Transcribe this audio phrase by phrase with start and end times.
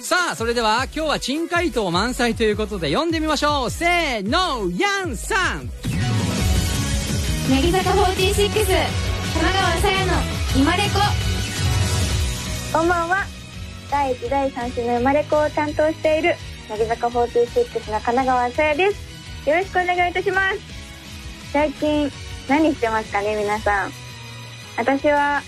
[0.00, 5.68] さあそれでは今日は珍回答満載ということで読んでみましょうせーのヤンさん
[7.50, 10.12] 乃木坂46神奈川さやの
[10.56, 11.30] 今レコ
[12.72, 13.24] こんばんは。
[13.90, 16.36] 第1第3週の生まれ子を担当している
[16.68, 19.50] 乃木坂46の神奈川さやです。
[19.50, 20.60] よろしくお願いいたします。
[21.52, 22.08] 最近
[22.48, 23.90] 何してますかね皆さん。
[24.76, 25.42] 私は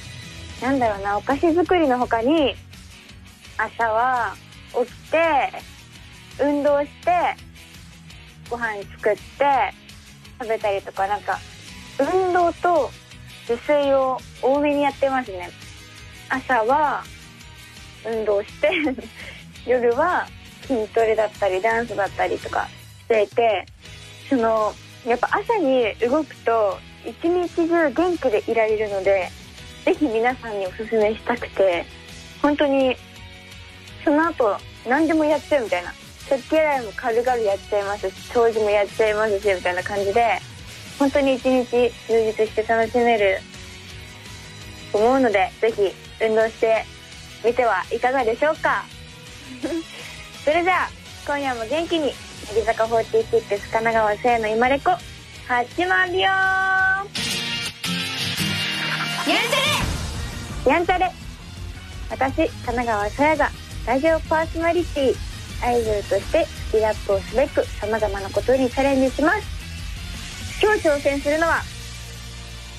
[0.60, 2.56] なんだろうなお菓子作りの他に
[3.56, 4.34] 朝は
[4.72, 5.18] 起きて
[6.40, 7.36] 運動して
[8.48, 9.20] ご飯作って
[10.40, 11.38] 食べたりとかなんか
[11.98, 12.90] 運動と
[13.48, 15.50] 自炊を多めにやってますね。
[16.28, 17.04] 朝は
[18.06, 18.70] 運動して
[19.66, 20.26] 夜は
[20.62, 22.68] 筋トレだったりダンスだったりとか
[23.00, 23.66] していて
[24.28, 24.72] その
[25.06, 29.28] やっぱ朝に動くと一日中元気でいられるので
[29.84, 31.84] ぜひ皆さんにおすすめしたくて
[32.40, 32.96] 本当に
[34.04, 34.56] その後
[34.88, 35.92] 何でもやっちゃうみたいな。
[36.28, 40.38] 食器洗いも軽々やっちゃいますし掃除もやっちゃいますしみたいな感じで
[40.98, 41.66] 本当に一日
[42.08, 43.38] 充実して楽しめる
[44.92, 45.92] と思うのでぜひ
[46.24, 46.84] 運動して
[47.44, 48.84] みてはいかがでしょうか。
[50.44, 50.88] それでは
[51.26, 52.14] 今夜も元気に
[52.48, 54.90] 乃木坂46神奈川聖の今レコ
[55.46, 57.08] 始まるよやん
[60.64, 61.12] ちゃやんちゃれ
[62.10, 63.50] 私神奈川さやが
[63.86, 65.16] ラジオパーソナリティ
[65.64, 70.62] アイドルとしてスキルアップをすべくさまざまなことにチャレンジします。
[70.62, 71.62] 今日挑戦するのは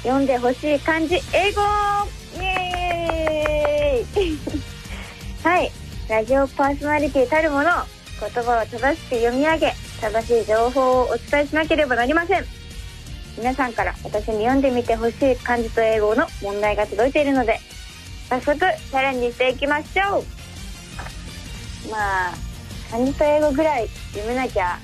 [0.03, 1.61] 読んでほしい漢字英語！
[2.41, 4.37] イエーイ！
[5.43, 5.71] はい。
[6.09, 7.71] ラジオパーソナリティたるもの
[8.19, 12.45] 言葉を正しく読み上げ正しい情報をお伝えしなければなりません。
[13.37, 17.59] 皆さんから私に読んでみてほしい漢字と英語の問題が届いているので
[18.29, 20.42] 早速チャレンジしていきましょう。
[21.89, 22.33] まあ
[22.91, 24.79] 漢字と英語ぐらい読めなきゃ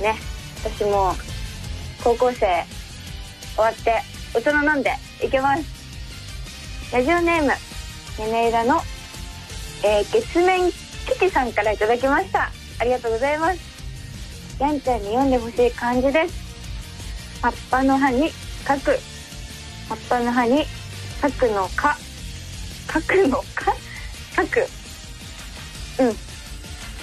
[0.00, 0.16] ね。
[0.64, 1.14] 私も
[2.02, 2.64] 高校生
[3.54, 4.02] 終わって
[4.34, 4.92] 大人なんで
[5.22, 5.64] いけます。
[6.92, 7.52] ラジオネーム
[8.18, 8.80] 屋根裏の、
[9.84, 12.50] えー月面キティさんからいただきました。
[12.78, 13.60] ありがとうございます。
[14.60, 16.34] やんちゃんに読んでほしい漢字です。
[17.40, 18.30] 葉っぱの葉に
[18.66, 18.98] 書く。
[19.88, 20.64] 葉っぱの葉に
[21.20, 21.96] 書くのか。
[22.92, 23.74] 書くのか。
[24.36, 24.81] 書く。
[25.98, 26.06] うん。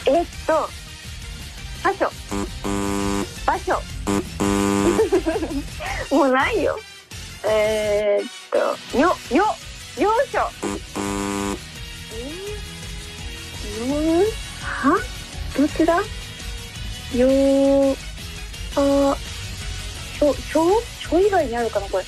[0.06, 0.70] えっと
[1.84, 2.12] 場所。
[3.46, 3.82] 場所。
[6.16, 6.80] もうないよ。
[7.46, 8.32] えー、っ
[8.92, 9.46] とよよ
[9.98, 10.50] ようしょ。
[12.14, 14.26] えー、よ
[14.62, 15.00] は？
[15.58, 15.96] どちだ？
[15.96, 17.28] よ
[18.76, 19.18] あ
[20.20, 22.04] しょしょしょ以外にあるかなこれ。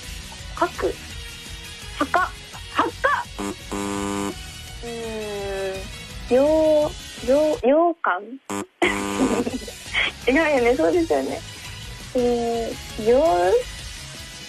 [0.59, 0.93] 書く。
[1.97, 2.31] はか。
[2.73, 3.25] はか。
[3.39, 4.93] うー
[6.31, 6.35] ん。
[6.35, 6.45] よ
[7.27, 8.23] ようようかん？
[10.27, 10.75] 違うよね。
[10.75, 11.39] そうですよね。
[12.15, 13.23] えー、よ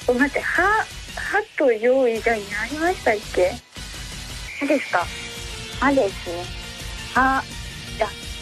[0.08, 0.84] う待ってはは
[1.56, 3.52] とよう以外にありましたっけ？
[4.60, 5.06] はですか？
[5.80, 6.44] はですね。
[7.14, 7.44] はあ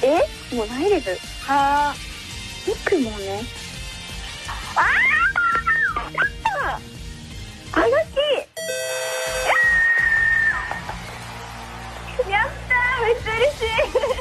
[0.03, 0.27] え？
[0.55, 1.19] もうないです。
[1.47, 1.95] は
[2.67, 3.43] 肉もね。
[4.77, 4.79] あ
[7.75, 8.17] あはがき
[12.31, 13.05] やったー。
[13.07, 14.20] めっちゃ嬉しい。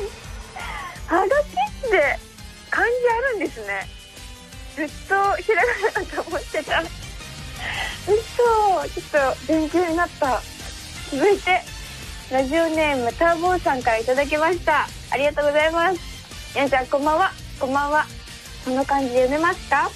[1.10, 2.20] はがきって
[2.70, 3.88] 漢字あるんですね。
[4.76, 6.84] ずっとひらがなだと思ってた。
[8.04, 8.14] 嘘。
[8.94, 10.40] ちょっと勉強になった。
[11.10, 11.62] 続いて
[12.32, 14.88] ラジオネームターボーさんからいただきました。
[15.10, 16.00] ありがとうございます。
[16.56, 17.32] やんちゃんこんばんは。
[17.60, 18.06] こんばんは。
[18.64, 19.90] この漢字読めますか？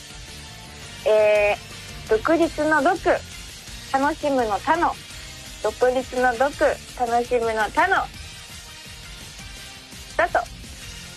[1.05, 2.97] えー、独立の独。
[3.93, 4.91] 楽しむの他の。
[5.61, 6.49] 独立の独。
[6.99, 7.97] 楽しむの他の。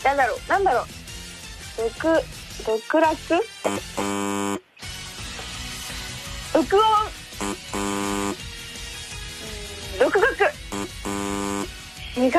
[0.06, 0.86] なんだろうなんだろう。
[1.76, 1.90] 独
[2.64, 3.16] 独楽
[6.54, 6.84] 録音？
[7.40, 8.36] うん
[9.98, 10.44] 独学？
[12.16, 12.32] 違う。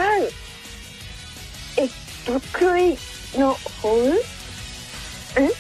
[1.75, 1.89] え
[2.25, 2.97] 得意
[3.37, 3.89] の方？
[5.35, 5.51] え？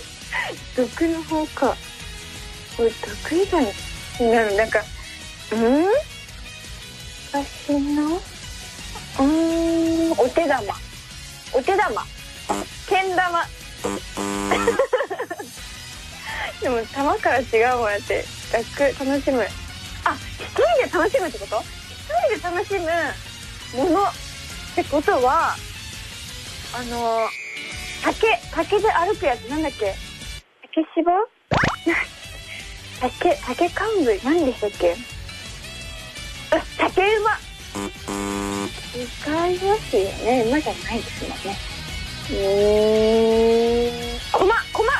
[0.74, 1.76] 毒の方か。
[2.78, 3.74] これ得意だね
[4.20, 4.56] なる？
[4.56, 4.82] なんか
[5.52, 5.84] うん？
[7.30, 8.22] 私の？
[9.20, 10.74] うんお手玉。
[11.54, 12.04] お手玉
[12.88, 13.44] けん玉
[16.60, 17.44] でも玉から違
[17.74, 18.24] うもんやって。
[18.52, 18.64] 楽
[19.04, 19.42] 楽しむ。
[20.04, 21.62] あ一人で楽しむってこと？
[21.62, 21.66] 一
[22.38, 22.80] 人で楽しむ
[23.84, 24.04] もの。
[24.06, 24.12] っ
[24.76, 25.56] てことは
[26.74, 27.28] あの
[28.02, 29.40] 竹竹で歩くやつ。
[29.48, 29.94] なんだっけ？
[30.74, 31.12] 竹芝？
[33.20, 34.96] 竹竹冠何でしたっけ？
[36.78, 37.38] 竹馬。
[38.92, 40.44] 使いますよね。
[40.48, 41.56] 馬じゃないですもんね。
[42.30, 43.88] うー。
[43.88, 44.92] ん駒駒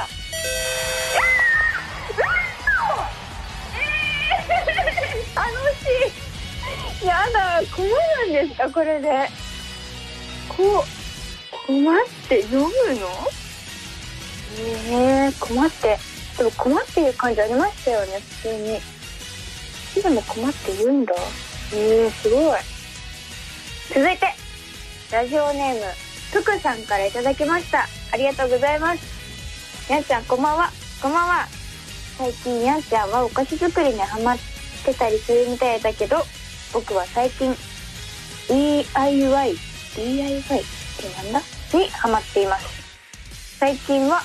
[5.34, 5.44] 楽
[5.76, 5.84] し
[7.02, 7.06] い。
[7.06, 7.92] やだ駒な
[8.26, 9.28] んですかこれで。
[10.48, 10.84] こ
[11.66, 11.96] 駒っ
[12.28, 12.68] て読む
[12.98, 13.06] の？
[14.88, 15.98] えー、駒って。
[16.38, 20.02] でも駒っていう感じありましたよね普通に。
[20.02, 21.14] でも駒って言うんだ。
[21.74, 22.58] えー、すごい
[23.94, 24.26] 続いて
[25.12, 25.80] ラジオネーム
[26.32, 27.86] ふくさんからいただきました。
[28.10, 29.92] ありがとうございます。
[29.92, 30.70] やんちゃんこんばんは。
[31.02, 31.46] こんばんは。
[32.16, 34.38] 最近やんちゃんはお菓子作りにハマっ
[34.82, 36.22] てたりするみたいだけど
[36.72, 37.54] 僕は最近
[38.48, 41.42] DIY DIY ってなんだ？
[41.74, 43.58] にハマっています。
[43.58, 44.22] 最近は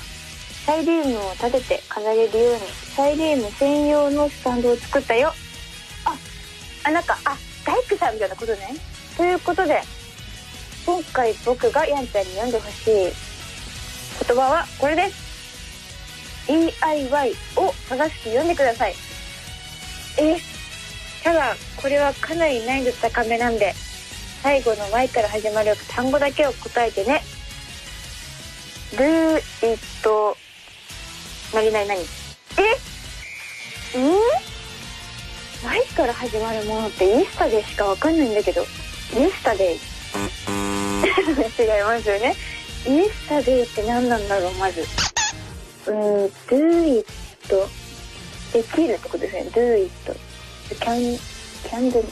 [0.64, 2.60] サイリウムを立てて飾れるように
[2.96, 5.34] サイリウム専用のスタンドを作ったよ。
[6.06, 6.16] あ
[6.84, 7.36] あなんかあ
[7.66, 8.74] 大工さんみたいなことね。
[9.18, 9.82] ということで
[10.86, 12.92] 今回僕がやんちゃんに読んでほしい
[14.26, 16.46] 言葉はこれです。
[16.46, 18.94] DIY を正しく読んでください。
[20.20, 20.36] え
[21.24, 23.74] ただこれはかなり難易度高めなんで
[24.42, 27.22] 最後の Y から始まる単語だけを答えてね。
[28.92, 29.78] Do it
[31.52, 32.02] 何何何え？
[33.98, 34.16] ん
[35.66, 38.64] ？Y から始まるものってイースタでしかわかんないんだけど。
[39.12, 39.80] イースタデイ 違い
[41.82, 42.34] ますよね。
[42.86, 44.86] イースタデイって何なんだろうまず。
[45.86, 47.06] うん Do it
[48.52, 49.42] できるってことですね。
[49.52, 49.90] Do it
[50.80, 51.18] can
[51.64, 52.08] can do it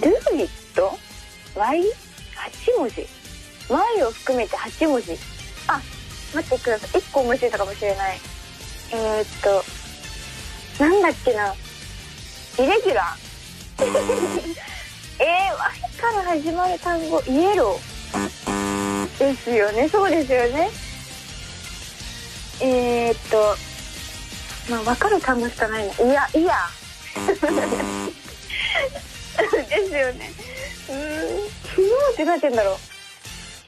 [0.00, 0.50] Do it
[1.54, 3.06] Y8 文字。
[3.68, 5.16] Y を含めて8文字。
[5.68, 5.80] あ
[6.34, 7.00] 待ってください。
[7.00, 8.20] 1個思いついたかもしれない。
[8.92, 9.64] えー、っと
[10.84, 11.54] なんだっけな。
[12.58, 14.58] イレギュラー。
[15.28, 15.60] えー、Y
[16.00, 17.78] から始まる単語イエロー。
[19.18, 19.86] ですよね。
[19.90, 20.70] そうですよね。
[22.62, 23.36] えー、っと
[24.72, 26.54] まあ分かる単語しかないのいやいや。
[27.28, 27.34] で
[29.86, 30.32] すよね。
[30.88, 30.96] うん。
[31.62, 32.78] 昨日って何て言うんだろう。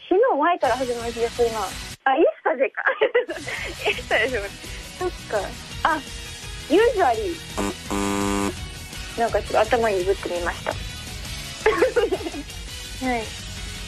[0.08, 1.60] 昨日 Y から始まる気がするな
[2.04, 2.82] あイエスタデーか。
[3.86, 4.40] イエスタでしょ
[4.98, 5.38] そっか。
[5.82, 6.00] あ
[6.70, 7.36] ユーズアリー
[9.18, 10.89] なんかちょっと頭にぶってみました。
[13.02, 13.22] はい。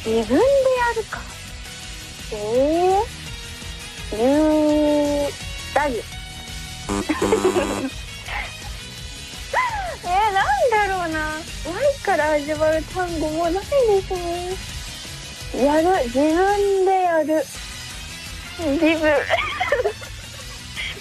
[0.04, 0.38] 自分でや
[0.96, 1.20] るか。
[2.32, 5.30] えー、ユー
[5.74, 6.02] ダズ
[10.04, 11.18] えー、なんだろうな。
[11.64, 13.60] Y から始まる単語もないで
[14.02, 14.56] すね。
[15.64, 15.88] やる。
[16.06, 17.44] 自分でやる。
[18.58, 19.12] 自分。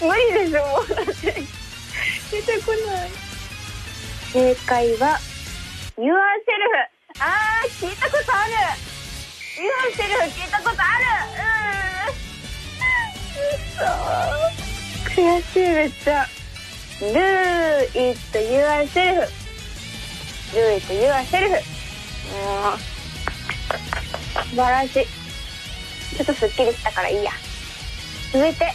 [0.08, 0.96] 無理ですもう。
[0.96, 1.44] だって
[2.32, 3.10] 出てこない。
[4.34, 5.20] 正解は
[5.98, 6.14] Yourself
[7.20, 8.52] あー聞いたことある。
[9.60, 11.04] Yourself 聞いたことある。
[11.36, 14.56] うーん。
[15.06, 16.26] くそ悔しいめっちゃ。
[17.02, 17.06] Do
[17.94, 19.28] it yourself
[20.54, 22.78] Do it yourself もう
[24.50, 25.06] 素晴らしい。
[26.16, 27.32] ちょっとすっきりしたからいいや。
[28.32, 28.74] 続いて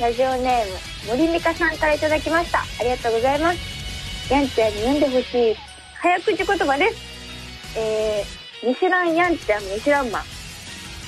[0.00, 2.60] ラジオネーム森美香さんからいただきました。
[2.60, 4.32] ありがとうございます。
[4.32, 5.56] やんちゃんに読んでほしい。
[6.04, 7.78] 早口言葉です。
[7.78, 10.22] えー、ミシュランやんちゃんミシュランマン。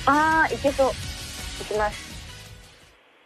[0.07, 0.89] あーいけそう。
[0.89, 2.01] いきます。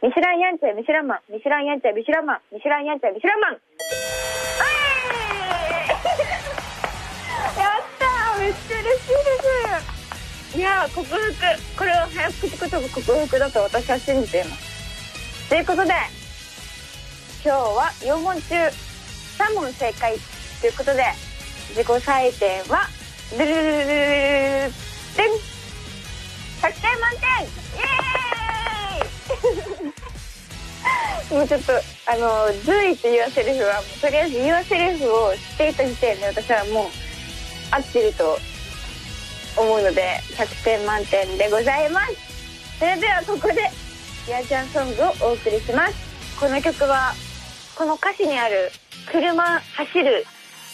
[0.04, 1.20] ミシュランやんちゃんミシュランマン。
[1.32, 2.42] ミシュランやんちゃんミシュランマン。
[2.52, 3.54] ミシュランやんちゃんミシュランマン。
[3.56, 3.60] や
[7.80, 8.40] ったー。
[8.42, 9.16] めっちゃ嬉しい
[10.52, 10.58] です。
[10.58, 11.16] いやー克服。
[11.80, 15.48] これは早口言葉克服だと私は信じています。
[15.48, 15.94] ということで
[17.46, 18.56] 今日は4問中
[19.40, 20.18] 3問正解。
[20.60, 21.31] ということで
[21.72, 22.88] 自己採点は
[23.32, 23.86] ルルルルル
[24.66, 24.72] ル
[26.62, 31.72] 100点満点イエーイもうちょっと
[32.08, 36.88] あの「随」っていうセリフはとりあえず言わセリフを知っていた時点で私はもう
[37.72, 38.38] 合ってると
[39.58, 42.16] 思うので100点満点でございます
[42.80, 43.72] それではここで
[44.30, 45.96] やーちゃんソングをお送りします
[46.40, 47.14] この曲は
[47.76, 48.72] この歌詞にある
[49.12, 50.26] 「車走る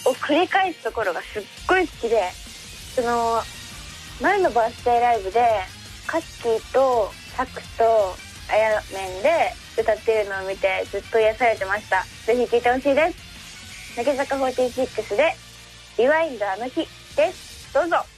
[0.07, 2.31] を繰り返すところがすっごい好きで
[2.95, 3.41] その
[4.21, 5.45] 前のバースデーライブで
[6.07, 8.15] カッキーとサクと
[8.49, 12.03] あやめんで歌ってるのを見てずっと癒されてました。
[12.25, 13.95] ぜひ聴いてほしいです。
[13.97, 15.35] 乃木坂46で
[15.99, 17.73] 「リワインドあの日」です。
[17.73, 17.97] どうぞ「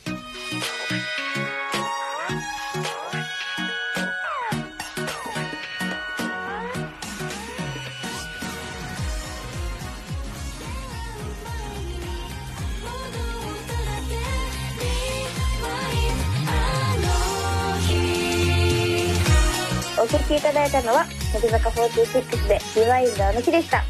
[20.01, 23.83] お聴きいただいたのは乃木坂46で「リワインダーの日」でした。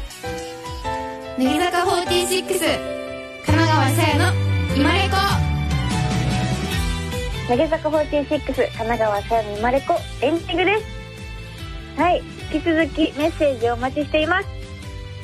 [1.38, 4.34] 乃木坂46神奈川さやの
[4.76, 5.16] 今レコ
[7.48, 12.00] 乃木坂46神奈川さやの生まれ子エンディングです。
[12.00, 14.48] はい引き続きメッセージをお待ちしています。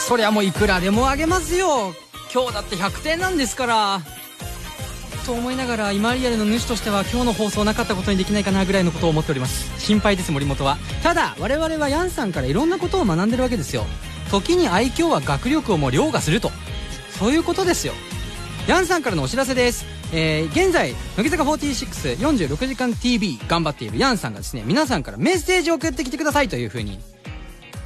[0.00, 1.94] そりゃもういくらでもあげますよ。
[2.32, 4.00] 今日だって100点なんですから
[5.24, 9.80] と思いながら今リアルの主としては今日の放送なかったことにできないかなぐらいのことを思っております。
[9.80, 10.76] 心配です森本は。
[11.02, 13.86] ただ我々はヤンさんからいろんなことを学んでるわけですよ。
[14.30, 16.50] 時に愛嬌は学力をも凌駕すると。
[17.18, 17.94] そういうことですよ。
[18.68, 19.86] ヤンさんからのお知らせです。
[20.12, 27.00] えー、現在乃木坂4646時間 TV 頑張っているヤンさんがですね皆さんからメッセージを送ってきてくださいというふうに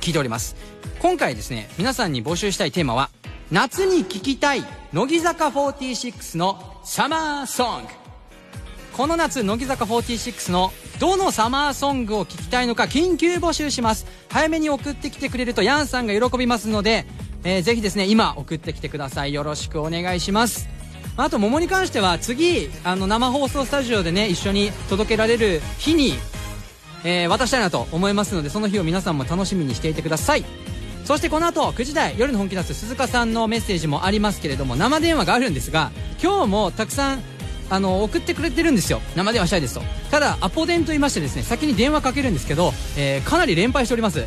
[0.01, 0.57] 聞いております。
[0.99, 3.11] 今回ですね皆さんに募集したいテーマは
[3.51, 7.89] 夏に聴きたい乃木坂46のサマーソング
[8.93, 14.07] この夏乃木坂46のどのサマーソングを聴きたいのか緊急募集します。
[14.29, 17.07] 早めに送ってきてくれるとヤンさんが喜びますので、
[17.45, 19.33] えー、ぜひですね今送ってきてください。
[19.33, 20.69] よろしくお願いします。
[21.17, 26.15] あと桃に関しては次あの生放送スタジオでね一緒に届けられる日に、
[27.05, 30.45] えー、渡したいなと思いますのでその日を皆さんも楽しみにしていてください。
[31.09, 35.91] そしてこの後9時台夜の本気出す鈴鹿さんのメッセージもありますけれども生電話があるんですが
[36.23, 37.23] 今日もたくさん
[37.71, 39.01] あの送ってくれてるんですよ。
[39.17, 39.81] 生電話したいですと。
[40.11, 44.27] ただアポ電と言いましてですね先に電話かけるんですけど、えー、かなり連敗しております。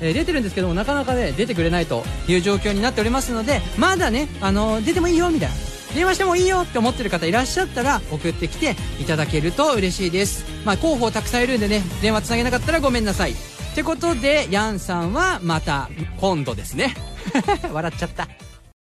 [0.00, 5.54] えー、出てるんですけどもなかなかね出てくれないという状況になっておりますのでまだね、あの、出てもいいよみたいな。
[5.94, 10.44] 電話してもいいよって思ってる方いらっしゃったら送ってきていただけると嬉しいです。
[10.64, 13.59] まあ候補たくさんいるんでね電話つなげなかったらごめんなさい。
[13.70, 15.88] ってことでヤンさんはまた
[16.20, 16.94] 今度ですね。
[17.72, 18.28] 笑っちゃった。